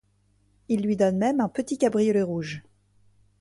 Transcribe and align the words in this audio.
Il 0.67 0.81
lui 0.81 0.95
donne 0.95 1.19
même 1.19 1.41
un 1.41 1.47
petit 1.47 1.77
cabriolet 1.77 2.23
rouge. 2.23 2.63